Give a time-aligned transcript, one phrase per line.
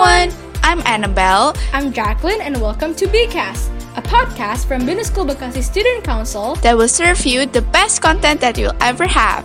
[0.00, 0.32] everyone!
[0.64, 1.52] I'm Annabelle.
[1.74, 6.72] I'm Jacqueline, and welcome to BCast, a podcast from Business School Bekasi Student Council that
[6.72, 9.44] will serve you the best content that you'll ever have.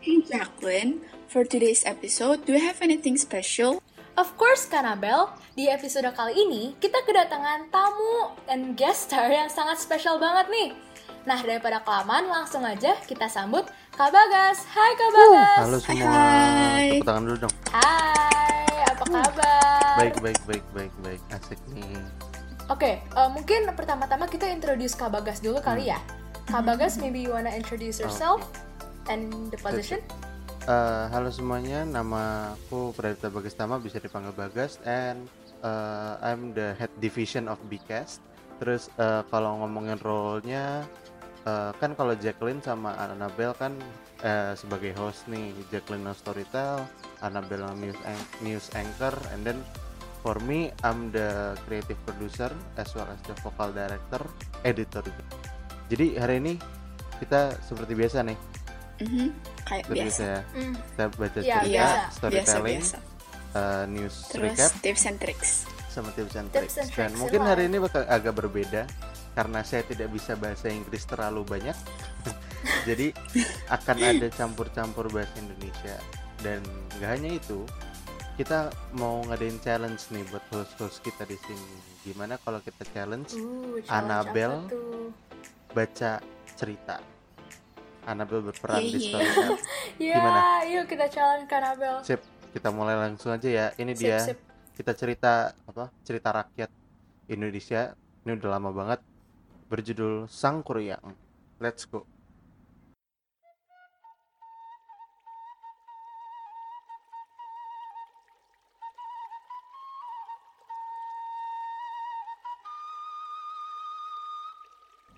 [0.00, 3.80] Hey Jacqueline, for today's episode, do you have anything special?
[4.20, 5.32] Of course, Kanabel.
[5.56, 10.91] Di episode kali ini, kita kedatangan tamu and guest star yang sangat spesial banget nih.
[11.22, 13.62] Nah, daripada kelamaan, langsung aja kita sambut
[13.94, 14.66] Kak Bagas.
[14.66, 15.58] Hai Kak Bagas.
[15.62, 16.10] Halo semua.
[16.10, 16.98] Hai.
[16.98, 17.54] Tepuk tangan dulu dong.
[17.70, 19.94] Hai, apa kabar?
[20.02, 21.22] Baik, baik, baik, baik, baik.
[21.30, 22.02] Asik nih.
[22.66, 26.02] Oke, eh, mungkin pertama-tama kita introduce Kak Bagas dulu kali ya.
[26.50, 28.42] Kak Bagas, maybe you wanna introduce yourself
[29.06, 30.02] and the position?
[30.66, 35.30] Eh, halo semuanya, nama aku Pradita Bagastama, bisa dipanggil Bagas, and
[35.62, 38.18] eh, I'm the head division of Bcast.
[38.58, 40.82] Terus eh, kalau ngomongin role-nya,
[41.42, 43.72] eh, kan kalau Jacqueline sama Annabelle kan
[44.20, 46.86] eh, sebagai host nih, Jacqueline yang storytell,
[47.20, 49.58] Annabelle news, an- news anchor, and then
[50.20, 51.28] for me, I'm the
[51.62, 54.22] creative producer as well as the vocal director,
[54.62, 55.02] editor.
[55.86, 56.52] Jadi hari ini
[57.18, 58.38] kita seperti biasa nih,
[58.98, 59.28] Mhm,
[59.62, 60.22] Kayak seperti biasa.
[60.22, 60.40] biasa ya.
[60.54, 60.74] Mm.
[60.78, 61.90] Kita baca Iya, cerita, biasa.
[61.90, 62.98] Biasa, storytelling, biasa.
[63.52, 65.50] uh, news Terus recap, tips and tricks.
[65.88, 66.76] sama tips and Tips tricks.
[66.78, 67.48] and Dan tricks, mungkin wah.
[67.50, 68.82] hari ini bakal agak berbeda
[69.32, 71.76] karena saya tidak bisa bahasa Inggris terlalu banyak.
[72.88, 73.10] Jadi
[73.66, 75.96] akan ada campur-campur bahasa Indonesia.
[76.38, 76.60] Dan
[76.98, 77.62] nggak hanya itu,
[78.34, 81.72] kita mau ngadain challenge nih buat host-host kita di sini.
[82.02, 83.78] Gimana kalau kita challenge Uh,
[84.68, 85.10] tuh?
[85.70, 86.18] baca
[86.52, 86.98] cerita?
[88.02, 89.06] Annabelle berperan di Yeay.
[89.06, 89.54] storytell.
[90.02, 90.40] Ya, Gimana?
[90.66, 92.02] yuk kita challenge Kanabel.
[92.02, 92.18] Sip,
[92.50, 93.66] kita mulai langsung aja ya.
[93.72, 94.18] Ini Sip, dia.
[94.20, 94.38] sip.
[94.72, 96.70] kita cerita apa cerita rakyat
[97.28, 97.92] Indonesia
[98.24, 99.00] ini udah lama banget
[99.72, 101.16] berjudul Sang Kuryang
[101.56, 102.04] let's go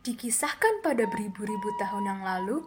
[0.05, 2.61] Dikisahkan pada beribu-ribu tahun yang lalu,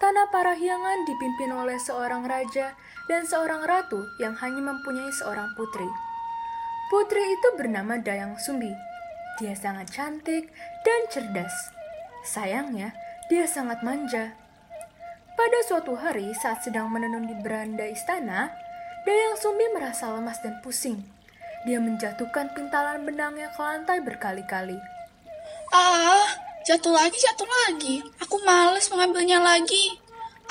[0.00, 2.72] tanah Parahyangan dipimpin oleh seorang raja
[3.04, 5.84] dan seorang ratu yang hanya mempunyai seorang putri.
[6.88, 8.72] Putri itu bernama Dayang Sumbi.
[9.40, 10.52] Dia sangat cantik
[10.84, 11.72] dan cerdas.
[12.28, 12.92] Sayangnya,
[13.32, 14.36] dia sangat manja.
[15.32, 18.52] Pada suatu hari saat sedang menenun di beranda istana,
[19.00, 21.00] Dayang Sumbi merasa lemas dan pusing.
[21.64, 24.76] Dia menjatuhkan pintalan benangnya ke lantai berkali-kali.
[25.72, 26.28] Ah,
[26.68, 28.04] jatuh lagi, jatuh lagi.
[28.20, 29.96] Aku males mengambilnya lagi.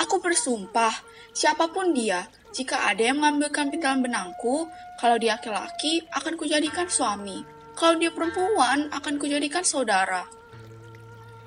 [0.02, 0.90] Aku bersumpah,
[1.30, 4.66] siapa pun dia, jika ada yang mengambilkan pintalan benangku,
[4.98, 7.59] kalau dia laki-laki, akan kujadikan suami.
[7.80, 10.28] Kalau dia perempuan, akan kujadikan saudara.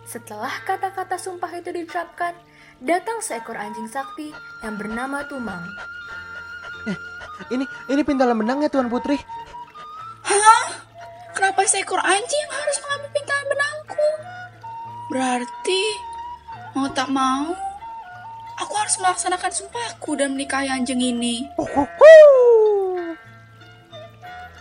[0.09, 2.33] Setelah kata-kata sumpah itu diucapkan,
[2.81, 4.33] datang seekor anjing sakti
[4.65, 5.61] yang bernama Tumang.
[7.53, 9.15] ini ini pintalan benangnya Tuan Putri
[10.25, 10.65] Hah?
[11.37, 14.07] Kenapa seekor anjing yang harus mengambil pintalan benangku?
[15.13, 15.83] Berarti,
[16.73, 17.53] mau tak mau,
[18.57, 21.45] aku harus melaksanakan sumpahku dan menikahi anjing ini.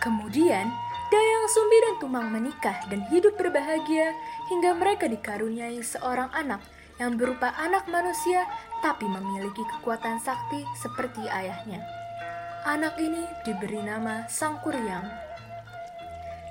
[0.03, 0.67] Kemudian,
[1.13, 4.17] Dayang Sumbi dan Tumang menikah dan hidup berbahagia
[4.49, 6.57] hingga mereka dikaruniai seorang anak
[6.97, 8.49] yang berupa anak manusia
[8.81, 11.85] tapi memiliki kekuatan sakti seperti ayahnya.
[12.65, 15.05] Anak ini diberi nama Sang Kuryang.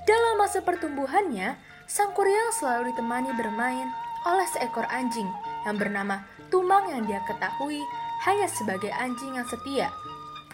[0.06, 1.58] Dalam masa pertumbuhannya,
[1.90, 3.90] Sang Kuryang selalu ditemani bermain
[4.30, 5.26] oleh seekor anjing
[5.66, 6.22] yang bernama
[6.54, 7.82] Tumang yang dia ketahui
[8.30, 9.90] hanya sebagai anjing yang setia,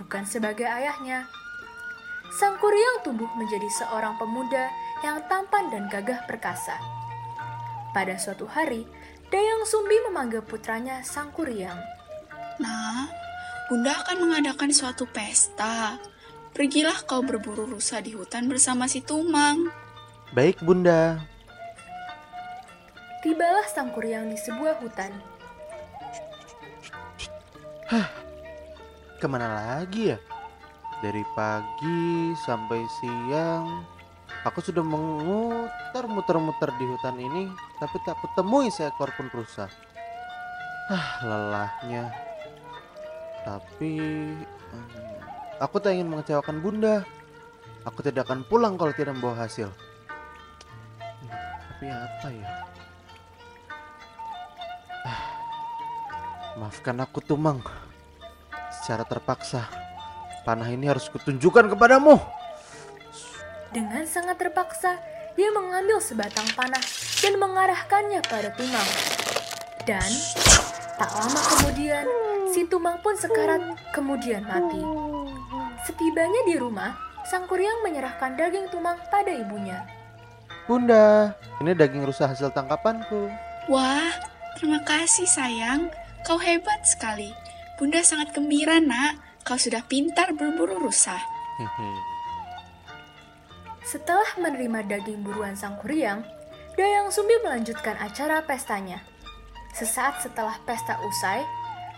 [0.00, 1.28] bukan sebagai ayahnya.
[2.28, 4.68] Sang Kuryang tumbuh menjadi seorang pemuda
[5.00, 6.76] yang tampan dan gagah perkasa.
[7.96, 8.84] Pada suatu hari,
[9.32, 11.80] Dayang Sumbi memanggil putranya Sang Kuryang.
[12.60, 13.08] Nah,
[13.68, 16.00] Bunda akan mengadakan suatu pesta.
[16.56, 19.68] Pergilah kau berburu rusa di hutan bersama si Tumang.
[20.32, 21.20] baik bunda
[23.20, 25.12] Tibalah Sang Kuryang di sebuah hutan.
[29.20, 30.18] ke mana lagi ya
[30.98, 33.86] dari pagi sampai siang
[34.42, 39.70] aku sudah memutar muter-muter di hutan ini tapi tak kutemui seekor pun rusa
[40.88, 42.08] ah lelahnya.
[43.44, 43.94] Tapi
[44.48, 45.16] hmm,
[45.60, 47.04] aku tak ingin mengecewakan bunda.
[47.86, 49.70] Aku tidak akan pulang kalau tidak membawa hasil.
[51.24, 52.48] Tapi apa ya?
[55.08, 55.22] Ah,
[56.60, 57.62] maafkan aku tumang.
[58.68, 59.87] Secara terpaksa
[60.48, 62.16] panah ini harus kutunjukkan kepadamu
[63.68, 64.96] Dengan sangat terpaksa,
[65.36, 66.80] dia mengambil sebatang panah
[67.20, 68.90] dan mengarahkannya pada Tumang.
[69.84, 70.08] Dan
[70.96, 72.08] tak lama kemudian,
[72.48, 73.60] si Tumang pun sekarat
[73.92, 74.80] kemudian mati.
[75.84, 76.96] Setibanya di rumah,
[77.28, 79.84] Sang Kuryang menyerahkan daging Tumang pada ibunya.
[80.64, 83.28] Bunda, ini daging rusa hasil tangkapanku.
[83.68, 84.16] Wah,
[84.56, 85.92] terima kasih sayang.
[86.24, 87.36] Kau hebat sekali.
[87.76, 89.27] Bunda sangat gembira nak.
[89.48, 91.16] Kau sudah pintar berburu rusa.
[93.80, 96.20] Setelah menerima daging buruan Sang Kuryang,
[96.76, 99.00] Dayang Sumbi melanjutkan acara pestanya.
[99.72, 101.40] Sesaat setelah pesta usai,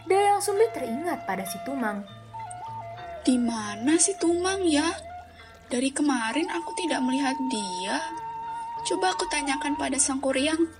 [0.06, 2.06] Dayang Sumbi teringat pada si Tumang.
[3.26, 4.86] Di mana si Tumang ya?
[5.66, 7.98] Dari kemarin aku tidak melihat dia.
[8.86, 10.70] Coba aku tanyakan pada Sang Kuryang.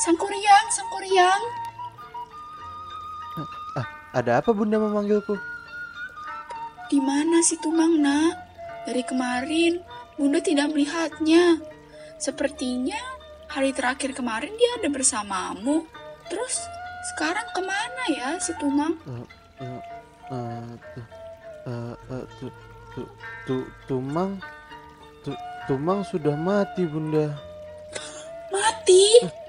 [0.00, 1.42] Sang Kuryang, Sang Kuryang.
[3.76, 3.86] Ah,
[4.16, 5.55] ada apa bunda memanggilku?
[6.86, 8.34] Di mana si Tumang, nak?
[8.86, 9.82] Dari kemarin,
[10.14, 11.58] Bunda tidak melihatnya.
[12.16, 12.96] Sepertinya
[13.50, 15.84] hari terakhir kemarin dia ada bersamamu.
[16.30, 16.62] Terus
[17.12, 18.94] sekarang ke mana ya si Tumang?
[19.04, 19.26] Eh,
[19.60, 19.80] eh,
[20.30, 21.10] eh, tu-
[21.66, 22.58] eh, eh, tu-
[22.94, 23.12] tu-
[23.44, 24.38] tu- Tumang,
[25.20, 27.34] tu- Tumang sudah mati bunda.
[28.48, 29.04] Mati?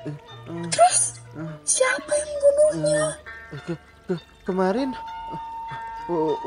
[0.09, 0.17] Eh,
[0.73, 3.05] Terus eh, siapa yang membunuhnya?
[3.53, 5.03] eh, ke- ke- kemarin eh,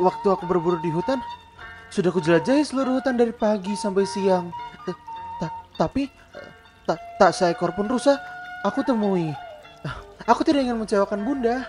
[0.00, 1.20] waktu aku berburu di hutan
[1.90, 4.48] sudah kujelajahi seluruh hutan dari pagi sampai siang.
[4.86, 4.96] Eh,
[5.42, 6.06] ta- tapi
[6.88, 8.16] eh, tak seekor pun rusa
[8.62, 9.34] aku temui.
[10.28, 11.66] Aku tidak ingin mengecewakan bunda.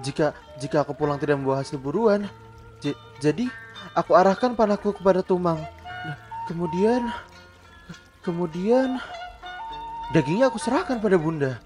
[0.00, 2.24] Jika jika aku pulang tidak membawa hasil buruan,
[3.20, 3.46] jadi
[3.92, 5.60] aku arahkan panahku kepada Tumang.
[6.06, 6.16] Nah,
[6.48, 7.12] kemudian
[8.24, 8.96] kemudian
[10.16, 11.60] dagingnya aku serahkan pada bunda.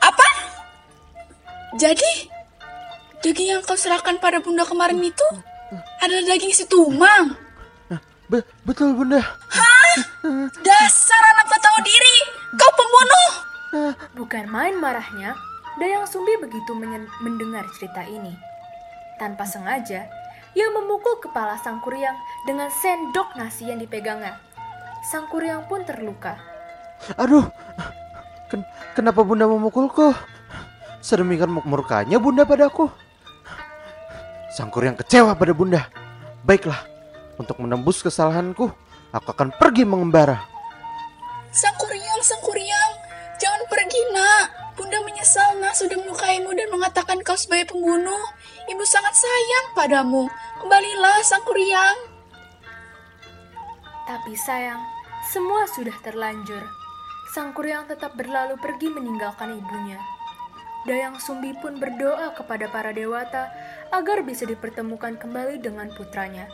[0.00, 0.26] Apa?
[1.76, 2.32] Jadi
[3.20, 5.26] daging yang kau serahkan pada Bunda kemarin itu
[6.00, 7.34] adalah daging si Tumang.
[8.28, 9.24] Be- betul bunda.
[10.60, 12.16] Dasar anak tak tahu diri.
[12.60, 13.30] Kau pembunuh.
[14.12, 15.32] Bukan main marahnya,
[15.80, 16.76] Dayang Sumbi begitu
[17.24, 18.36] mendengar cerita ini.
[19.16, 20.04] Tanpa sengaja,
[20.52, 22.14] ia memukul kepala Sang Kuryang
[22.44, 24.36] dengan sendok nasi yang dipegangnya.
[25.08, 26.36] Sang Kuryang pun terluka.
[27.16, 27.48] Aduh,
[28.52, 30.12] ken- kenapa bunda memukulku?
[31.00, 32.92] Sedemikian murkanya bunda padaku.
[34.58, 35.86] Sangkur yang kecewa pada bunda.
[36.42, 36.82] Baiklah,
[37.38, 38.66] untuk menembus kesalahanku,
[39.14, 40.50] aku akan pergi mengembara.
[41.54, 42.92] Sang Kuryang, Sang Kuryang,
[43.38, 44.74] jangan pergi nak.
[44.74, 48.18] Bunda menyesal nak sudah melukaimu dan mengatakan kau sebagai pembunuh.
[48.66, 50.26] Ibu sangat sayang padamu.
[50.58, 51.98] Kembalilah Sang Kuryang.
[54.10, 54.82] Tapi sayang,
[55.30, 56.66] semua sudah terlanjur.
[57.30, 60.17] Sang Kuryang tetap berlalu pergi meninggalkan ibunya.
[60.86, 63.50] Dayang Sumbi pun berdoa kepada para dewata
[63.90, 66.46] agar bisa dipertemukan kembali dengan putranya.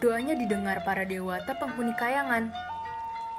[0.00, 2.48] Doanya didengar para dewata penghuni kayangan.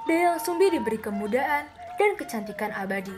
[0.05, 1.65] Dayang Sumbi diberi kemudahan
[1.97, 3.15] dan kecantikan abadi.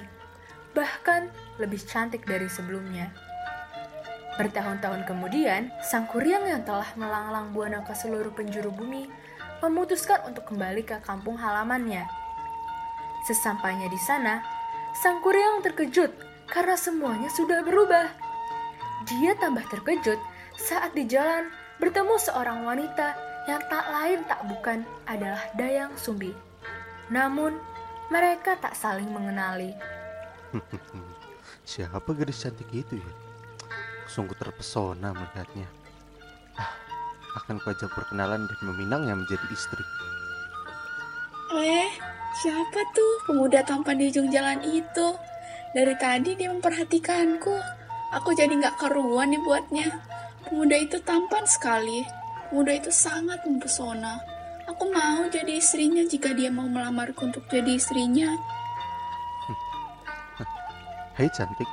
[0.71, 1.27] Bahkan
[1.59, 3.12] lebih cantik dari sebelumnya.
[4.39, 9.12] Bertahun-tahun kemudian, Sang Kuryang yang telah melanglang buana ke seluruh penjuru bumi
[9.59, 12.07] memutuskan untuk kembali ke kampung halamannya.
[13.27, 14.39] Sesampainya di sana,
[14.95, 18.12] Sang Kuryang terkejut karena semuanya sudah berubah.
[19.07, 20.19] Dia tambah terkejut
[20.59, 21.48] saat di jalan
[21.80, 23.15] bertemu seorang wanita
[23.50, 26.36] yang tak lain tak bukan adalah Dayang Sumbi.
[27.09, 27.57] Namun,
[28.13, 29.74] mereka tak saling mengenali.
[31.71, 33.12] Siapa gadis cantik itu ya?
[34.05, 35.65] Sungguh terpesona melihatnya.
[36.60, 36.75] Ah,
[37.41, 39.86] akan kuajak perkenalan dan meminangnya menjadi istri.
[41.51, 41.91] Eh,
[42.43, 45.15] siapa tuh pemuda tampan di ujung jalan itu?
[45.71, 47.55] Dari tadi dia memperhatikanku.
[48.11, 49.87] Aku jadi nggak keruan nih buatnya.
[50.43, 52.03] Pemuda itu tampan sekali.
[52.51, 54.19] Pemuda itu sangat mempesona.
[54.67, 58.35] Aku mau jadi istrinya jika dia mau melamarku untuk jadi istrinya.
[61.17, 61.67] Hai cantik,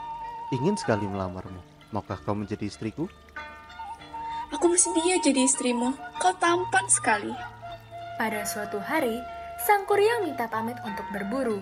[0.55, 1.59] ingin sekali melamarmu.
[1.91, 3.11] Maukah kau menjadi istriku?
[4.55, 5.91] Aku bersedia jadi istrimu.
[6.23, 7.35] Kau tampan sekali.
[8.15, 9.19] Pada suatu hari,
[9.67, 11.59] Sang Kuryang minta pamit untuk berburu.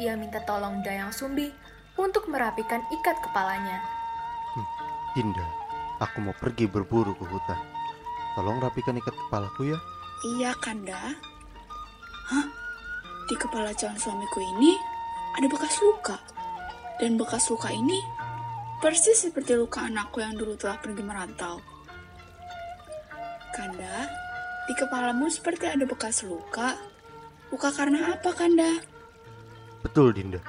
[0.00, 1.52] Ia minta tolong Dayang Sumbi
[2.00, 3.84] untuk merapikan ikat kepalanya.
[5.12, 5.44] Dinda,
[6.00, 7.60] aku mau pergi berburu ke hutan.
[8.32, 9.78] Tolong rapikan ikat kepalaku ya.
[10.24, 11.12] Iya, Kanda.
[12.32, 12.46] Hah?
[13.28, 14.72] Di kepala calon suamiku ini
[15.36, 16.16] ada bekas luka.
[16.96, 18.00] Dan bekas luka ini
[18.80, 21.60] persis seperti luka anakku yang dulu telah pergi merantau.
[23.52, 24.08] Kanda,
[24.64, 26.80] di kepalamu seperti ada bekas luka.
[27.52, 28.89] Luka karena apa, Kanda?
[29.80, 30.40] Betul Dinda.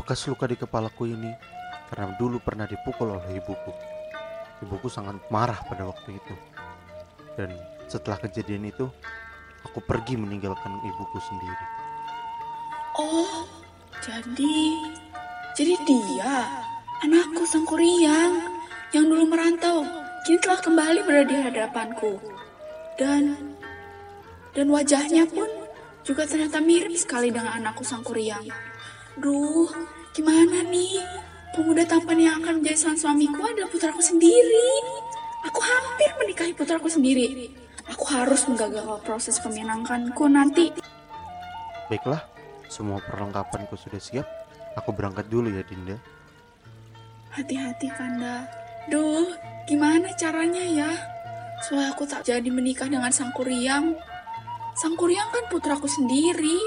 [0.00, 1.30] Bekas luka di kepalaku ini
[1.92, 3.72] karena dulu pernah dipukul oleh ibuku.
[4.64, 6.34] Ibuku sangat marah pada waktu itu.
[7.36, 7.52] Dan
[7.86, 8.88] setelah kejadian itu,
[9.66, 11.66] aku pergi meninggalkan ibuku sendiri.
[12.96, 13.44] Oh,
[14.00, 14.56] jadi
[15.54, 16.50] Jadi dia,
[17.06, 18.42] anakku Sang Kuryang,
[18.90, 19.86] yang dulu merantau,
[20.26, 22.18] kini telah kembali berada di hadapanku.
[22.98, 23.54] Dan,
[24.50, 25.46] dan wajahnya pun
[26.04, 28.44] juga ternyata mirip sekali dengan anakku Sang Kuryang.
[29.16, 29.72] Duh,
[30.12, 31.00] gimana nih?
[31.56, 34.70] Pemuda tampan yang akan menjadi sang suamiku adalah putraku sendiri.
[35.46, 37.54] Aku hampir menikahi putraku sendiri.
[37.94, 40.74] Aku harus menggagalkan proses pemenangkanku nanti.
[41.86, 42.26] Baiklah,
[42.66, 44.26] semua perlengkapanku sudah siap.
[44.74, 45.94] Aku berangkat dulu ya, Dinda.
[47.30, 48.50] Hati-hati, Kanda.
[48.90, 49.30] Duh,
[49.70, 50.90] gimana caranya ya?
[51.62, 53.94] Soalnya aku tak jadi menikah dengan Sang Kuryang.
[54.74, 56.58] Sang Kuryang kan putraku sendiri.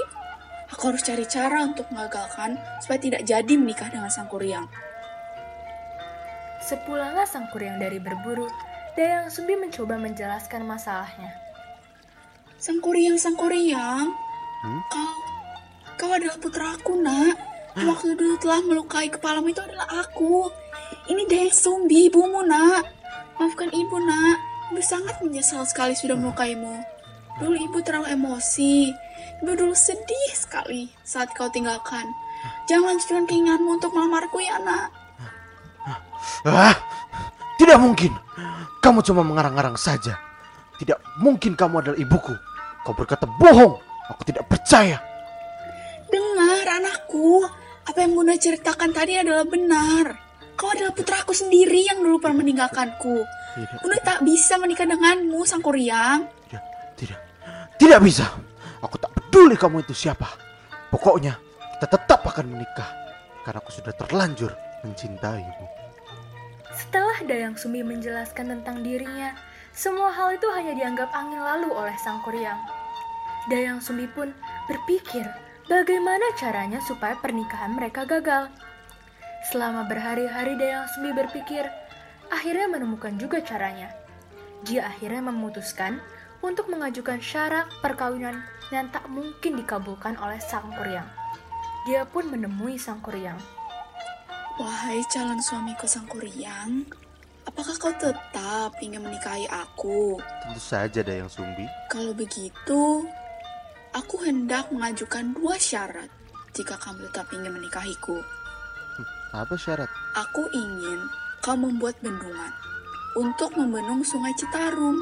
[0.72, 4.64] Aku harus cari cara untuk mengagalkan supaya tidak jadi menikah dengan Sang Kuryang.
[6.64, 8.48] Sepulangnya Sang Kuryang dari berburu,
[8.96, 11.36] Dayang Sumbi mencoba menjelaskan masalahnya.
[12.56, 14.08] Sang Kuryang, Sang Kuryang,
[14.58, 14.82] Hmm?
[14.90, 15.12] kau,
[15.94, 17.38] kau adalah putraku, nak.
[17.78, 20.50] Waktu dulu telah melukai kepalamu itu adalah aku.
[21.12, 22.88] Ini Dayang Sumbi, ibumu, nak.
[23.38, 24.40] Maafkan ibu, nak.
[24.74, 26.97] Ibu sangat menyesal sekali sudah melukaimu.
[27.38, 28.90] Dulu ibu terlalu emosi.
[29.42, 32.06] Ibu dulu sedih sekali saat kau tinggalkan.
[32.66, 34.90] Jangan lanjutkan keinginanmu untuk melamarku ya, nak.
[36.46, 36.74] Ah,
[37.58, 38.12] tidak mungkin.
[38.78, 40.14] Kamu cuma mengarang-arang saja.
[40.78, 42.34] Tidak mungkin kamu adalah ibuku.
[42.86, 43.74] Kau berkata bohong.
[44.14, 45.02] Aku tidak percaya.
[46.08, 47.44] Dengar, anakku.
[47.88, 50.06] Apa yang Bunda ceritakan tadi adalah benar.
[50.54, 53.16] Kau adalah putraku sendiri yang dulu pernah meninggalkanku.
[53.58, 56.26] Tidak, Bunda tak bisa menikah denganmu, Sang Kuryang.
[56.46, 56.64] tidak,
[56.94, 57.27] tidak.
[57.78, 58.26] Tidak bisa.
[58.82, 60.26] Aku tak peduli kamu itu siapa.
[60.90, 61.38] Pokoknya
[61.78, 62.90] kita tetap akan menikah.
[63.46, 64.50] Karena aku sudah terlanjur
[64.82, 65.66] mencintaimu.
[66.74, 69.34] Setelah Dayang Sumbi menjelaskan tentang dirinya,
[69.70, 72.58] semua hal itu hanya dianggap angin lalu oleh Sang Kuryang.
[73.46, 74.34] Dayang Sumbi pun
[74.66, 75.24] berpikir
[75.70, 78.50] bagaimana caranya supaya pernikahan mereka gagal.
[79.54, 81.62] Selama berhari-hari Dayang Sumbi berpikir,
[82.28, 83.94] akhirnya menemukan juga caranya.
[84.66, 86.02] Dia akhirnya memutuskan
[86.42, 88.38] untuk mengajukan syarat perkawinan
[88.70, 91.08] yang tak mungkin dikabulkan oleh Sang Kuryang.
[91.88, 93.38] Dia pun menemui Sang Kuryang.
[94.58, 96.84] Wahai calon suamiku Sang Kuryang,
[97.46, 100.18] apakah kau tetap ingin menikahi aku?
[100.44, 101.64] Tentu saja ada yang sumbi.
[101.88, 103.06] Kalau begitu,
[103.94, 106.10] aku hendak mengajukan dua syarat
[106.52, 108.18] jika kamu tetap ingin menikahiku.
[109.30, 109.88] Apa syarat?
[110.18, 111.06] Aku ingin
[111.40, 112.52] kau membuat bendungan
[113.14, 114.98] untuk membendung sungai Citarum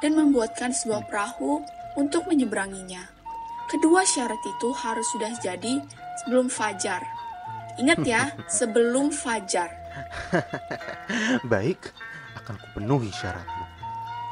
[0.00, 1.64] dan membuatkan sebuah perahu
[1.96, 3.06] untuk menyeberanginya.
[3.70, 5.78] Kedua syarat itu harus sudah jadi
[6.24, 7.04] sebelum fajar.
[7.78, 8.22] Ingat ya,
[8.58, 9.70] sebelum fajar.
[11.52, 11.94] Baik,
[12.42, 13.64] akan kupenuhi syaratmu.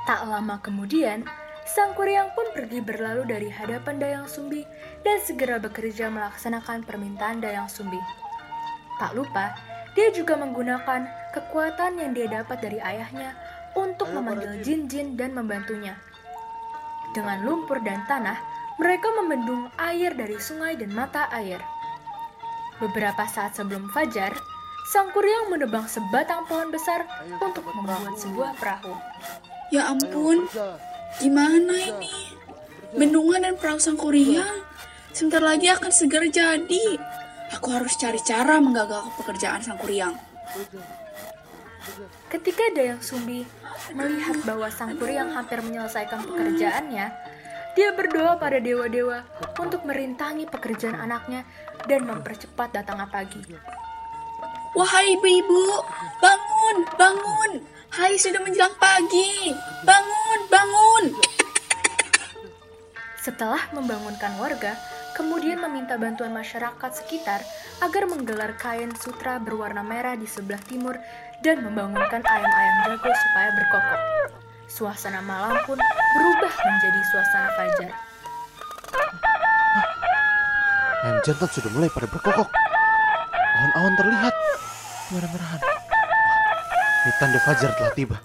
[0.08, 1.22] Tak lama kemudian,
[1.68, 4.64] Sang Kuryang pun pergi berlalu dari hadapan Dayang Sumbi
[5.04, 8.00] dan segera bekerja melaksanakan permintaan Dayang Sumbi.
[8.96, 9.52] Tak lupa,
[9.92, 11.04] dia juga menggunakan
[11.36, 13.36] kekuatan yang dia dapat dari ayahnya
[13.76, 15.98] untuk memanggil jin-jin dan membantunya.
[17.12, 18.36] Dengan lumpur dan tanah,
[18.78, 21.58] mereka membendung air dari sungai dan mata air.
[22.78, 24.36] Beberapa saat sebelum fajar,
[24.88, 27.04] Sang Kuryang menebang sebatang pohon besar
[27.42, 28.94] untuk membuat sebuah perahu.
[29.68, 30.48] Ya ampun,
[31.20, 32.38] gimana ini?
[32.96, 34.64] Bendungan dan perahu Sang Kuryang
[35.12, 36.96] sebentar lagi akan segera jadi.
[37.58, 40.14] Aku harus cari cara menggagalkan pekerjaan Sang Kuryang.
[42.30, 43.42] Ketika Dayang Sumbi
[43.94, 47.06] melihat bahwa Sang Kuryang hampir menyelesaikan pekerjaannya,
[47.78, 49.22] dia berdoa pada dewa-dewa
[49.62, 51.46] untuk merintangi pekerjaan anaknya
[51.86, 53.38] dan mempercepat datangnya pagi.
[54.74, 55.64] Wahai ibu-ibu,
[56.18, 57.52] bangun, bangun.
[57.88, 59.54] Hai, sudah menjelang pagi.
[59.86, 61.04] Bangun, bangun.
[63.22, 64.76] Setelah membangunkan warga,
[65.18, 67.42] kemudian meminta bantuan masyarakat sekitar
[67.82, 70.94] agar menggelar kain sutra berwarna merah di sebelah timur
[71.42, 74.00] dan membangunkan ayam-ayam jago supaya berkokok.
[74.68, 77.90] Suasana malam pun berubah menjadi suasana fajar.
[80.98, 82.48] Ayam jantan sudah mulai pada berkokok.
[83.58, 84.34] Awan-awan terlihat
[85.14, 85.60] merah-merahan.
[87.06, 88.18] Ini tanda fajar telah tiba.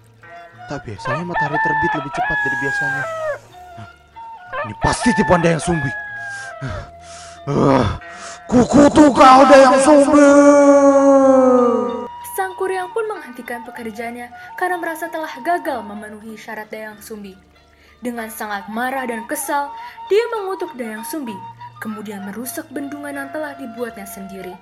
[0.67, 3.03] Tak biasanya matahari terbit lebih cepat dari biasanya.
[3.77, 3.88] Nah,
[4.65, 5.91] ini pasti tipuan Dayang Sumbi.
[7.43, 8.00] Ah,
[8.50, 10.27] kukutu kau Dayang Sumbi.
[12.63, 17.36] Kuryang pun menghentikan pekerjaannya karena merasa telah gagal memenuhi syarat Dayang Sumbi.
[18.00, 19.67] Dengan sangat marah dan kesal,
[20.08, 21.36] dia mengutuk Dayang Sumbi,
[21.84, 24.55] kemudian merusak bendungan yang telah dibuatnya sendiri.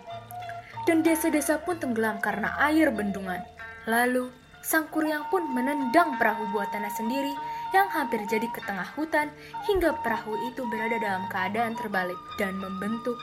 [0.89, 3.46] Dan desa-desa pun tenggelam karena air bendungan.
[3.86, 4.34] Lalu,
[4.65, 7.38] Sang Kuryang pun menendang perahu buatannya sendiri
[7.70, 9.29] yang hampir jadi ke tengah hutan
[9.70, 13.22] hingga perahu itu berada dalam keadaan terbalik dan membentuk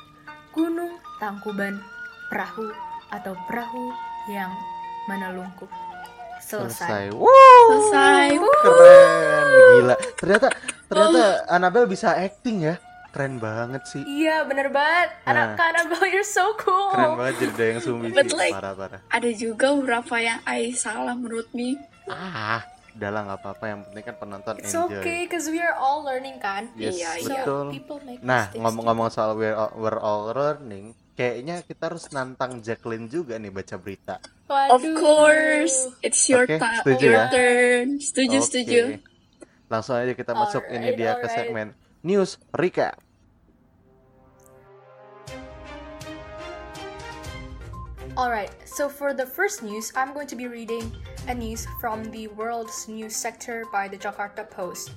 [0.55, 1.83] Gunung Tangkuban
[2.31, 2.71] perahu
[3.11, 3.91] atau perahu
[4.29, 4.53] yang
[5.07, 5.69] menelungkup.
[6.39, 7.13] Selesai.
[7.13, 7.29] Wow,
[7.69, 8.29] Selesai.
[8.39, 9.45] keren,
[9.75, 9.97] gila.
[10.17, 10.49] Ternyata
[10.87, 12.77] ternyata Annabelle bisa acting ya.
[13.09, 14.01] Keren banget sih.
[14.01, 15.13] Iya, bener banget.
[15.25, 15.65] Anak Nah.
[15.67, 16.89] Annabelle, you're so cool.
[16.91, 19.01] Keren banget jadi Dayang Sumbi But like- Parah-parah.
[19.09, 21.77] Ada juga beberapa yang I salah menurut me.
[22.07, 23.65] Ah, udah lah nggak apa-apa.
[23.67, 24.89] Yang penting kan penonton It's enjoy.
[24.95, 26.69] okay, because we are all learning kan.
[26.75, 27.43] Yes, Iya, So, iya.
[27.43, 27.67] betul.
[27.71, 33.11] people make Nah, ngomong-ngomong soal we're all, we're all learning, kayaknya kita harus nantang Jacqueline
[33.11, 34.23] juga nih baca berita.
[34.47, 34.71] Waduh.
[34.79, 37.27] Of course, it's your Oke, time, setuju your ya?
[37.27, 37.87] turn.
[37.99, 38.47] Setuju, Oke.
[38.47, 38.81] setuju.
[39.67, 41.35] Langsung aja kita masuk ini Alright, dia ke alright.
[41.35, 41.69] segmen
[42.07, 43.03] news recap.
[48.15, 50.87] Alright, so for the first news, I'm going to be reading
[51.27, 54.95] a news from the world's news sector by the Jakarta Post.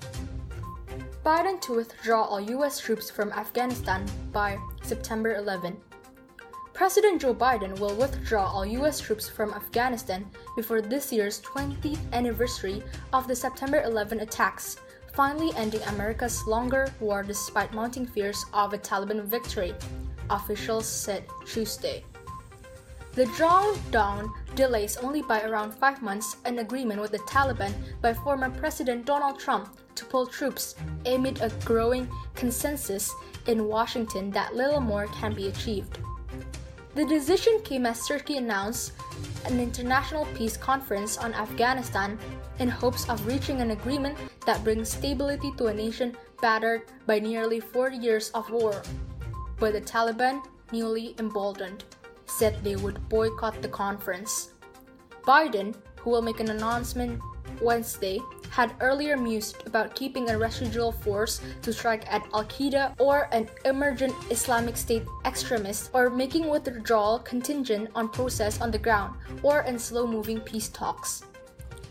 [1.21, 5.90] Biden to withdraw all US troops from Afghanistan by September 11.
[6.73, 10.25] President Joe Biden will withdraw all US troops from Afghanistan
[10.55, 12.81] before this year's 20th anniversary
[13.13, 14.77] of the September 11 attacks,
[15.13, 19.75] finally ending America's longer war despite mounting fears of a Taliban victory,
[20.29, 22.03] officials said Tuesday.
[23.13, 28.49] The drawdown delays only by around five months an agreement with the Taliban by former
[28.49, 30.75] President Donald Trump to pull troops
[31.05, 33.13] amid a growing consensus
[33.47, 35.99] in Washington that little more can be achieved.
[36.93, 38.91] The decision came as Turkey announced
[39.45, 42.19] an international peace conference on Afghanistan
[42.59, 47.61] in hopes of reaching an agreement that brings stability to a nation battered by nearly
[47.61, 48.83] four years of war.
[49.57, 50.43] But the Taliban,
[50.73, 51.85] newly emboldened,
[52.25, 54.51] said they would boycott the conference.
[55.23, 57.21] Biden, who will make an announcement
[57.61, 58.19] Wednesday,
[58.51, 63.47] had earlier mused about keeping a residual force to strike at Al Qaeda or an
[63.65, 69.79] emergent Islamic State extremist, or making withdrawal contingent on process on the ground or in
[69.79, 71.23] slow moving peace talks.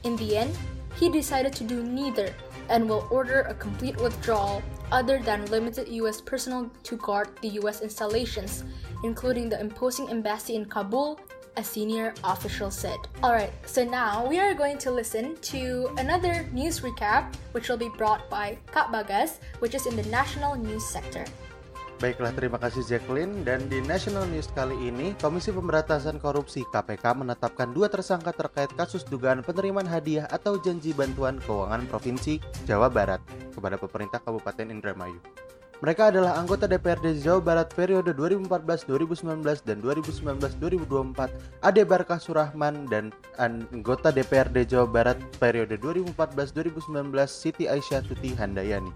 [0.05, 0.57] In the end,
[0.97, 2.35] he decided to do neither
[2.69, 7.81] and will order a complete withdrawal other than limited US personnel to guard the US
[7.81, 8.65] installations,
[9.03, 11.19] including the imposing embassy in Kabul,
[11.57, 12.99] a senior official said.
[13.23, 17.91] Alright, so now we are going to listen to another news recap, which will be
[17.97, 21.25] brought by Kak Bagas, which is in the national news sector.
[22.01, 23.45] Baiklah, terima kasih Jacqueline.
[23.45, 29.05] Dan di National News kali ini, Komisi Pemberantasan Korupsi KPK menetapkan dua tersangka terkait kasus
[29.05, 33.21] dugaan penerimaan hadiah atau janji bantuan keuangan Provinsi Jawa Barat
[33.53, 35.21] kepada pemerintah Kabupaten Indramayu.
[35.81, 41.33] Mereka adalah anggota DPRD Jawa Barat periode 2014-2019 dan 2019-2024,
[41.65, 43.09] Ade Barkah Surahman dan
[43.41, 48.93] anggota DPRD Jawa Barat periode 2014-2019, Siti Aisyah Tuti Handayani.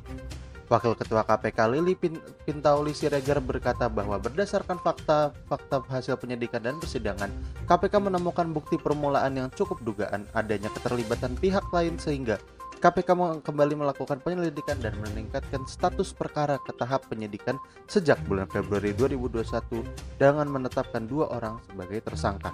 [0.68, 7.32] Wakil Ketua KPK Lili Pin Pintauli Siregar berkata bahwa berdasarkan fakta-fakta hasil penyidikan dan persidangan,
[7.64, 12.36] KPK menemukan bukti permulaan yang cukup dugaan adanya keterlibatan pihak lain sehingga
[12.84, 17.56] KPK kembali melakukan penyelidikan dan meningkatkan status perkara ke tahap penyidikan
[17.88, 22.52] sejak bulan Februari 2021 dengan menetapkan dua orang sebagai tersangka.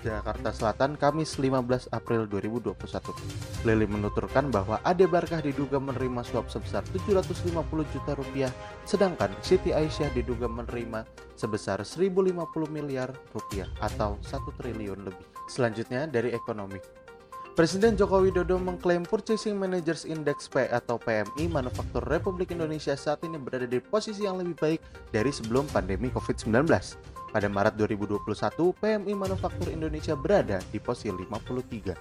[0.00, 3.12] Jakarta Selatan, Kamis 15 April 2021.
[3.68, 7.52] Lili menuturkan bahwa Ade Barkah diduga menerima suap sebesar 750
[7.92, 8.48] juta rupiah,
[8.88, 11.04] sedangkan Siti Aisyah diduga menerima
[11.36, 12.40] sebesar 1050
[12.72, 15.28] miliar rupiah atau 1 triliun lebih.
[15.44, 17.01] Selanjutnya dari ekonomi.
[17.52, 23.36] Presiden Joko Widodo mengklaim Purchasing Managers Index P atau PMI Manufaktur Republik Indonesia saat ini
[23.36, 24.80] berada di posisi yang lebih baik
[25.12, 26.64] dari sebelum pandemi COVID-19.
[27.28, 28.24] Pada Maret 2021,
[28.72, 31.92] PMI Manufaktur Indonesia berada di posisi 53.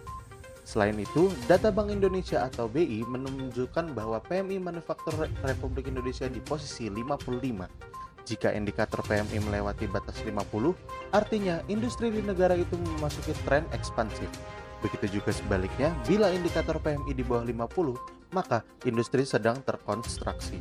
[0.64, 6.88] Selain itu, data Bank Indonesia atau BI menunjukkan bahwa PMI Manufaktur Republik Indonesia di posisi
[6.88, 7.92] 55.
[8.24, 10.32] Jika indikator PMI melewati batas 50,
[11.12, 14.32] artinya industri di negara itu memasuki tren ekspansif.
[14.82, 20.58] Begitu juga sebaliknya, bila indikator PMI di bawah 50, maka industri sedang terkonstruksi.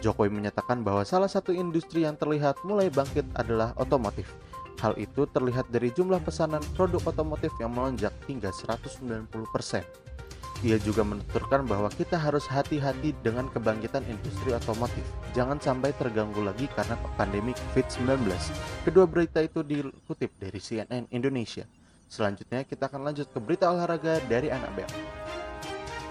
[0.00, 4.32] Jokowi menyatakan bahwa salah satu industri yang terlihat mulai bangkit adalah otomotif.
[4.80, 9.28] Hal itu terlihat dari jumlah pesanan produk otomotif yang melonjak hingga 190%.
[10.62, 15.02] Ia juga menuturkan bahwa kita harus hati-hati dengan kebangkitan industri otomotif.
[15.34, 18.30] Jangan sampai terganggu lagi karena pandemi COVID-19.
[18.86, 21.66] Kedua berita itu dikutip dari CNN Indonesia.
[22.12, 24.52] Selanjutnya kita akan lanjut ke berita olahraga dari.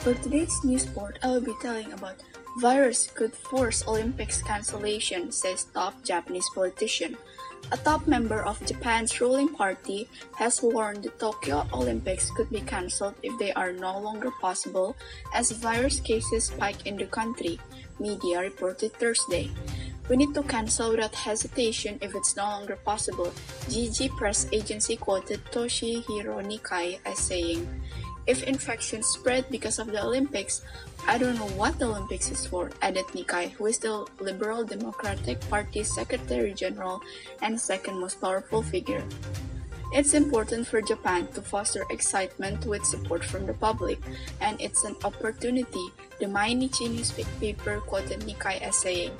[0.01, 2.25] For today's news sport, I will be telling about
[2.57, 7.13] virus could force Olympics cancellation, says top Japanese politician.
[7.69, 10.09] A top member of Japan's ruling party
[10.41, 14.97] has warned the Tokyo Olympics could be cancelled if they are no longer possible
[15.37, 17.61] as virus cases spike in the country,
[18.01, 19.53] media reported Thursday.
[20.11, 23.31] We need to cancel without hesitation if it's no longer possible.
[23.71, 27.63] GG press agency quoted Toshihiro Nikai as saying,
[28.27, 30.63] If infections spread because of the Olympics,
[31.07, 35.39] I don't know what the Olympics is for, added Nikai, who is the Liberal Democratic
[35.47, 36.99] Party's Secretary General
[37.41, 39.07] and second most powerful figure.
[39.91, 43.99] It's important for Japan to foster excitement with support from the public,
[44.39, 49.11] and it's an opportunity, the Mainichi newspaper quoted Nikai as saying,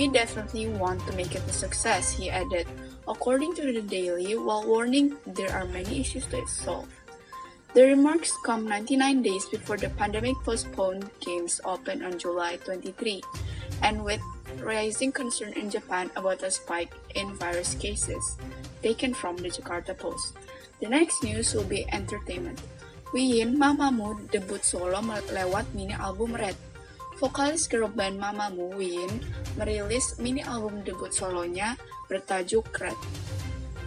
[0.00, 2.66] We definitely want to make it a success, he added.
[3.06, 6.88] According to the Daily, while warning there are many issues to solve.
[7.74, 13.20] The remarks come 99 days before the pandemic postponed games open on July 23,
[13.82, 14.22] and with
[14.62, 18.38] rising concern in Japan about a spike in virus cases,
[18.84, 20.36] taken from the Jakarta Post.
[20.84, 22.60] The next news will be entertainment.
[23.16, 25.00] Win Mamamoo debut solo
[25.32, 26.58] lewat mini album Red.
[27.16, 29.08] Vokalis girl band Mamamoo Win
[29.56, 31.80] merilis mini album debut solonya
[32.12, 32.98] bertajuk Red.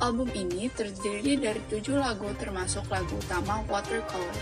[0.02, 4.38] Album ini terdiri dari tujuh lagu termasuk lagu utama Watercolor.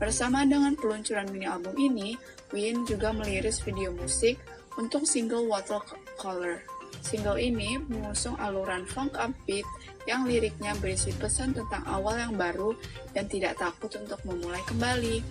[0.00, 2.18] Bersama dengan peluncuran mini album ini,
[2.50, 4.42] Win juga meliris video musik
[4.74, 6.64] untuk single Watercolor.
[7.04, 9.66] Single ini mengusung aluran funk upbeat
[10.04, 12.76] yang liriknya berisi pesan tentang awal yang baru
[13.16, 15.24] dan tidak takut untuk memulai kembali.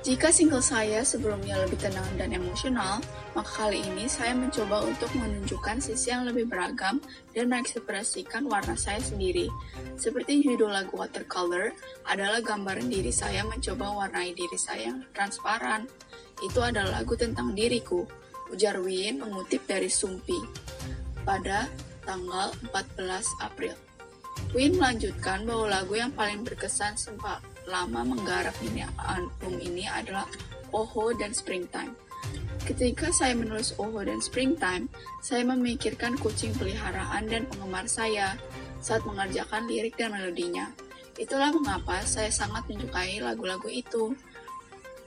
[0.00, 3.04] Jika single saya sebelumnya lebih tenang dan emosional,
[3.36, 7.04] maka kali ini saya mencoba untuk menunjukkan sisi yang lebih beragam
[7.36, 9.52] dan mengekspresikan warna saya sendiri.
[10.00, 11.76] Seperti judul lagu Watercolor
[12.08, 15.84] adalah gambaran diri saya mencoba warnai diri saya yang transparan.
[16.40, 18.08] Itu adalah lagu tentang diriku,
[18.48, 20.40] ujar Win mengutip dari Sumpi
[21.28, 21.68] pada
[22.04, 23.74] tanggal 14 April.
[24.50, 27.38] Win melanjutkan bahwa lagu yang paling berkesan sempat
[27.70, 30.26] lama menggarap ini album ini adalah
[30.74, 31.94] Oho dan Springtime.
[32.66, 34.90] Ketika saya menulis Oho dan Springtime,
[35.22, 38.36] saya memikirkan kucing peliharaan dan penggemar saya
[38.82, 40.70] saat mengerjakan lirik dan melodinya.
[41.20, 44.14] Itulah mengapa saya sangat menyukai lagu-lagu itu.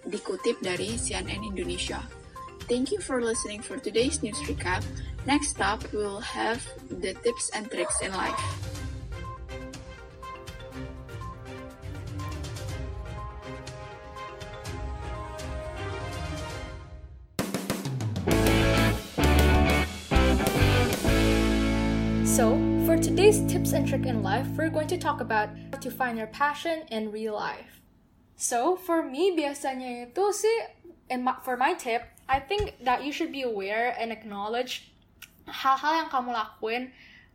[0.03, 2.22] Dikutip dari CNN Indonesia.
[2.67, 4.85] Thank you for listening for today's news recap.
[5.25, 8.39] Next up, we will have the tips and tricks in life.
[22.23, 25.91] So, for today's tips and trick in life, we're going to talk about how to
[25.91, 27.81] find your passion in real life.
[28.37, 30.57] So, for me biasanya itu sih
[31.11, 34.89] and my, for my tip, I think that you should be aware and acknowledge
[35.47, 36.83] hal-hal yang kamu lakuin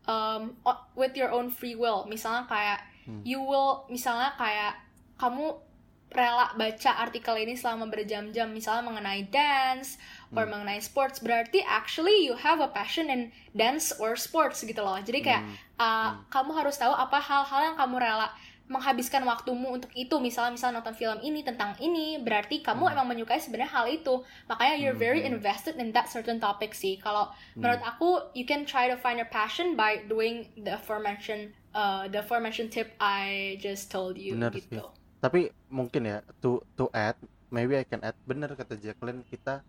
[0.08, 0.56] um,
[0.96, 2.08] with your own free will.
[2.08, 3.20] Misalnya kayak hmm.
[3.24, 4.80] you will, misalnya kayak
[5.20, 5.60] kamu
[6.08, 10.00] rela baca artikel ini selama berjam-jam misalnya mengenai dance
[10.32, 10.56] or hmm.
[10.56, 15.20] mengenai sports berarti actually you have a passion in dance or sports gitu loh jadi
[15.20, 15.56] kayak hmm.
[15.78, 16.32] Uh, hmm.
[16.32, 18.32] kamu harus tahu apa hal-hal yang kamu rela
[18.68, 20.16] menghabiskan waktumu untuk itu.
[20.20, 22.94] Misalnya misalnya nonton film ini tentang ini berarti kamu hmm.
[22.94, 24.22] emang menyukai sebenarnya hal itu.
[24.46, 25.34] Makanya you're very hmm.
[25.34, 27.00] invested in that certain topic sih.
[27.00, 27.64] Kalau hmm.
[27.64, 32.20] menurut aku you can try to find your passion by doing the aforementioned uh, the
[32.20, 34.78] aforementioned tip I just told you Benar gitu.
[34.78, 37.18] Sih tapi mungkin ya to to add
[37.50, 39.66] maybe I can add bener kata Jacqueline kita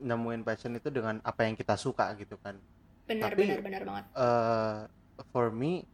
[0.00, 2.56] nemuin passion itu dengan apa yang kita suka gitu kan.
[3.04, 4.04] Benar tapi, benar benar banget.
[4.16, 4.78] uh,
[5.32, 5.84] for me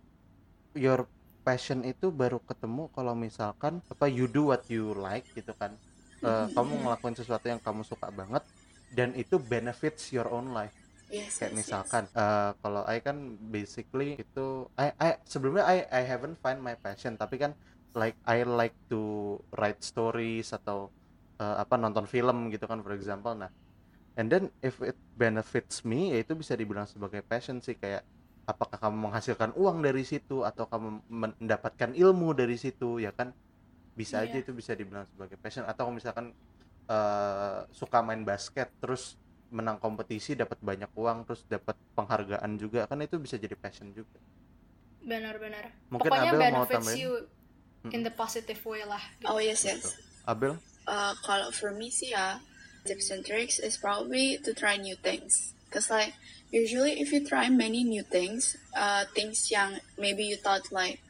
[0.76, 1.06] your
[1.44, 5.76] passion itu baru ketemu kalau misalkan apa you do what you like gitu kan.
[6.24, 8.40] Uh, kamu ngelakuin sesuatu yang kamu suka banget
[8.88, 10.72] dan itu benefits your own life.
[11.12, 12.16] Yes, kayak yes, misalkan yes.
[12.16, 17.20] Uh, kalau I kan basically itu I I sebelumnya I I haven't find my passion
[17.20, 17.52] tapi kan
[17.92, 20.90] like I like to write stories atau
[21.38, 23.36] uh, apa nonton film gitu kan for example.
[23.36, 23.52] Nah
[24.18, 28.02] and then if it benefits me ya itu bisa dibilang sebagai passion sih kayak
[28.44, 33.32] apakah kamu menghasilkan uang dari situ atau kamu mendapatkan ilmu dari situ ya kan
[33.94, 34.30] bisa yeah.
[34.30, 36.34] aja itu bisa dibilang sebagai passion atau misalkan
[36.90, 39.16] uh, suka main basket terus
[39.54, 44.18] menang kompetisi dapat banyak uang terus dapat penghargaan juga kan itu bisa jadi passion juga
[45.04, 47.12] benar-benar mungkin Pokoknya Abel mau tambahin you
[47.92, 49.02] in the positive way lah.
[49.20, 49.28] Gitu.
[49.28, 49.98] Oh yes yes.
[50.24, 50.56] Abel?
[50.88, 52.40] Uh, kalau for me sih ya,
[52.88, 55.53] tips and tricks is probably to try new things.
[55.74, 56.14] Cause like
[56.54, 61.02] usually if you try many new things, uh, things yang maybe you thought like,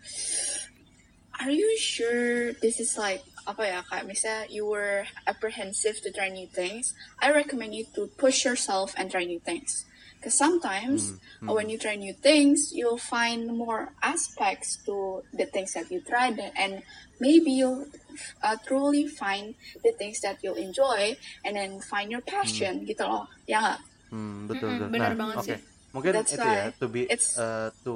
[1.37, 6.33] are you sure this is like apa ya kayak misalnya you were apprehensive to try
[6.33, 9.85] new things, I recommend you to push yourself and try new things.
[10.17, 11.55] Because sometimes mm, mm.
[11.55, 16.41] when you try new things, you'll find more aspects to the things that you tried,
[16.57, 16.81] and
[17.21, 17.93] maybe you'll
[18.41, 19.53] uh, truly find
[19.85, 22.89] the things that you'll enjoy, and then find your passion, mm.
[22.89, 23.81] gitu loh, ya nggak?
[24.15, 24.89] Hmm, betul Mm-mm, betul.
[24.89, 25.47] bener Nah, banget oke.
[25.49, 25.59] sih.
[25.91, 27.95] Mungkin That's itu ya, why to be it's- uh, to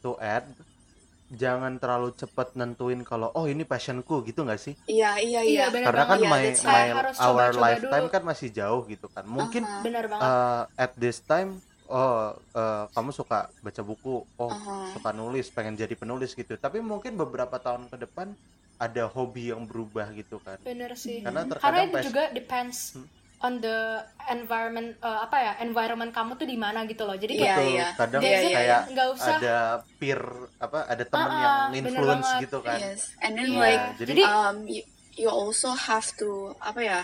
[0.00, 0.46] to add,
[1.32, 4.74] jangan terlalu cepat nentuin kalau oh ini passionku gitu nggak sih?
[4.84, 5.64] Iya, iya, Iya, iya.
[5.68, 6.28] bener Karena kan banget.
[6.28, 8.12] my, Iya, that's my harus our coba-coba lifetime dulu.
[8.12, 9.24] kan masih jauh gitu kan.
[9.24, 9.80] Mungkin Aha.
[9.80, 10.22] Benar banget.
[10.24, 11.50] uh, at this time
[11.84, 14.92] oh uh, kamu suka baca buku, oh Aha.
[14.92, 16.54] suka nulis, pengen jadi penulis gitu.
[16.56, 18.34] Tapi mungkin beberapa tahun ke depan
[18.76, 20.58] ada hobi yang berubah gitu kan.
[20.60, 21.22] Bener sih.
[21.22, 23.06] Karena Karena terkadang itu pas- juga depends Hmm.
[23.42, 23.98] On the
[24.30, 27.18] environment eh, apa ya environment kamu tuh di mana gitu loh.
[27.18, 27.88] Jadi Iya, kayak betul iya.
[27.98, 29.56] kadang Iya, iya, kayak nggak usah ada
[29.98, 30.20] peer
[30.56, 32.42] apa ada temen Ah, yang ah, influence banget.
[32.46, 32.78] gitu kan.
[32.78, 33.58] Yes, and then Iya.
[33.58, 34.82] like Jadi um you,
[35.14, 37.00] you also have to apa ya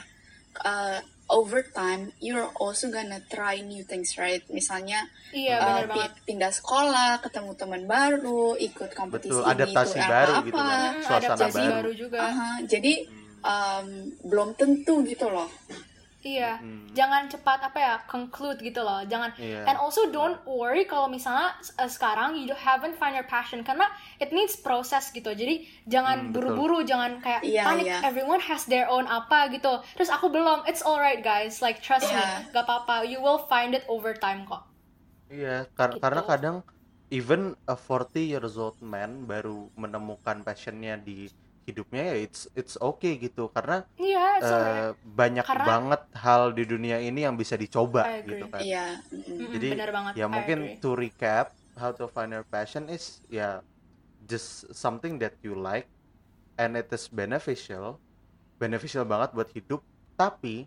[0.62, 0.98] uh,
[1.28, 6.12] over time you're also gonna try new things right misalnya iya uh, bener pi- banget.
[6.24, 10.78] pindah sekolah ketemu teman baru ikut kompetisi betul ini, adaptasi itu, baru apa, gitu kan.
[11.02, 11.72] Suasana adaptasi baru.
[11.74, 12.18] baru juga.
[12.22, 13.26] Aha, jadi Hmm.
[13.44, 13.86] um,
[14.24, 15.50] belum tentu gitu loh
[16.28, 16.52] Iya.
[16.58, 16.84] Hmm.
[16.90, 19.00] Jangan cepat apa ya conclude gitu loh.
[19.02, 19.64] Jangan Iya.
[19.64, 24.28] and also don't worry kalau misalnya uh, sekarang you haven't find your passion karena it
[24.28, 25.30] needs proses gitu.
[25.30, 26.52] Jadi jangan Hmm, betul.
[26.52, 27.84] buru-buru, jangan kayak Iya, panik.
[27.86, 27.98] iya.
[28.02, 29.80] Everyone has their own apa gitu.
[29.94, 30.64] Terus aku belum.
[30.64, 31.58] It's alright guys.
[31.58, 32.44] Like trust Iya.
[32.44, 33.02] me, gak apa-apa.
[33.02, 34.68] You will find it over time kok.
[35.28, 36.00] Iya, kar- Gitu.
[36.00, 36.56] karena kadang
[37.08, 41.28] even a 40 years old man baru menemukan passionnya di
[41.68, 44.96] hidupnya ya it's it's okay gitu karena Iya, it's eh, alright.
[45.04, 48.60] banyak Karena- banget hal di dunia ini yang bisa dicoba gitu kan.
[48.60, 49.28] iya mm-mm.
[49.28, 49.68] Mm-mm, Jadi
[50.16, 53.60] ya mungkin to recap how to find your passion is ya
[54.24, 55.86] just something that you like
[56.56, 58.00] and it is beneficial
[58.56, 60.66] beneficial banget buat hidup tapi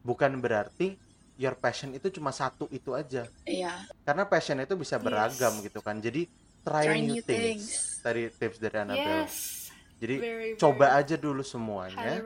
[0.00, 0.96] bukan berarti
[1.36, 5.64] your passion itu cuma satu itu aja iya karena passion itu bisa beragam Yes.
[5.66, 6.24] gitu kan jadi
[6.62, 7.62] try, Try new new things.
[7.68, 8.00] things.
[8.00, 9.65] tadi tips dari Annabelle Yes.
[9.96, 12.20] Jadi Very, coba very aja dulu semuanya.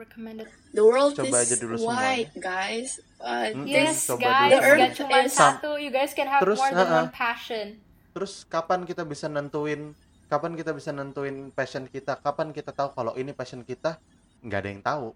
[0.71, 2.99] the world Coba is aja dulu wide guys.
[3.15, 5.69] Uh, there's- Yes, coba guys, dulu The cuma earth is- satu.
[5.77, 7.01] You guys can have Terus, more than uh-uh.
[7.07, 7.67] one passion.
[8.11, 9.95] terus kapan kita bisa nentuin
[10.27, 12.19] kapan kita bisa nentuin passion kita?
[12.19, 14.03] Kapan kita tahu kalau ini passion kita?
[14.41, 15.07] Nggak ada yang tahu.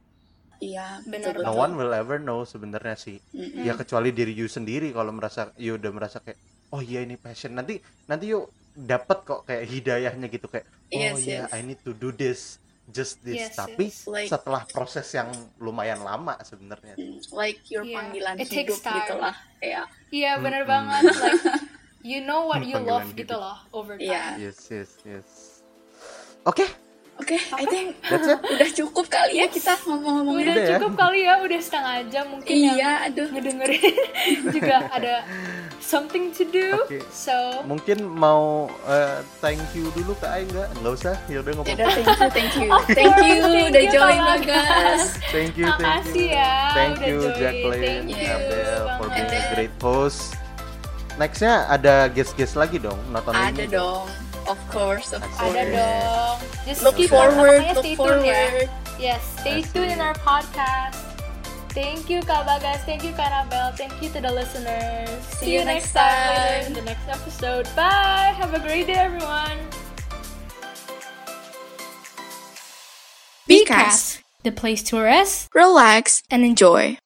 [0.56, 1.60] Iya Benar no betul.
[1.60, 3.20] one will ever know sebenarnya sih.
[3.30, 3.68] Mm-mm.
[3.68, 6.40] ya kecuali diri you sendiri kalau merasa you udah merasa kayak
[6.72, 7.52] oh iya ini passion.
[7.52, 11.50] Nanti nanti you dapat kok kayak hidayahnya gitu kayak oh Yes, iya yes.
[11.50, 14.06] I need to do this just this Yes, tapi yes.
[14.06, 18.80] Like- setelah proses yang lumayan lama sebenarnya Mm, like your Yeah, panggilan it hidup takes
[18.82, 19.00] time.
[19.02, 20.74] gitu lah ya Iya, bener Mm-mm.
[20.86, 21.02] banget.
[21.10, 21.44] Like,
[22.04, 23.42] you know what you love gitu hidup.
[23.42, 24.06] loh over time.
[24.06, 24.24] Iya.
[24.40, 25.30] yes yes yes
[26.44, 26.62] oke
[27.18, 30.70] oke I think that's it udah cukup kali ya kita ngomong-ngomong Udah Udah ya.
[30.78, 33.82] cukup kali ya, udah setengah jam mungkin yang iya aduh ngedengerin
[34.54, 35.16] juga ada
[35.86, 36.82] something to do.
[36.82, 37.06] Oke.
[37.08, 41.66] So, mungkin mau eh, thank you dulu ke Ai nggak nggak usah ya udah nggak
[41.66, 45.02] Ya apa-apa udah, thank you, thank you, thank you thank udah you, join Bagas.
[45.30, 47.38] thank you thank Makasih you ya, thank udah you join.
[47.38, 50.34] Jacqueline Thank you Abel for being a great host
[51.16, 53.72] nextnya ada guest-guest lagi dong not only Ada me.
[53.72, 54.12] dong,
[54.46, 55.32] of course, of Asik.
[55.32, 55.56] course.
[55.56, 56.38] ada dong.
[56.68, 57.96] Just Look keep forward, look ya.
[57.96, 58.68] forward.
[58.96, 61.15] Yes, stay tuned in our podcast.
[61.76, 65.12] Thank you Kak Bagas, thank you Kak Anabel, thank you to the listeners.
[65.36, 66.68] See you next time time.
[66.68, 67.68] in the next episode.
[67.76, 68.32] Bye.
[68.40, 69.60] Have a great day everyone.
[73.50, 76.98] Bcast, the place to rest relax, and enjoy.